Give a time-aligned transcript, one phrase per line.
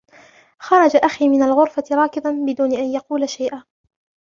[0.59, 3.63] خرج أخي من الغرفة راكضا بدون أن يقول شيئا.